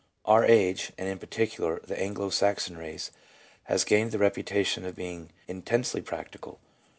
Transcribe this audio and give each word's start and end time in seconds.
Our 0.25 0.43
age, 0.43 0.91
and 0.97 1.07
in 1.07 1.19
particular 1.19 1.79
the 1.85 1.95
Anglo 2.01 2.31
Saxon 2.31 2.75
race, 2.75 3.11
has 3.65 3.83
gained 3.83 4.11
the 4.11 4.17
reputation 4.17 4.83
of 4.83 4.95
being 4.95 5.29
intensely 5.47 6.01
practical. 6.01 6.59